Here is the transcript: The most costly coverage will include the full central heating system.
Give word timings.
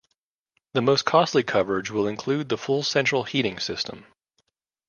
The 0.73 0.81
most 0.81 1.05
costly 1.05 1.43
coverage 1.43 1.91
will 1.91 2.07
include 2.07 2.49
the 2.49 2.57
full 2.57 2.81
central 2.81 3.21
heating 3.21 3.59
system. 3.59 4.07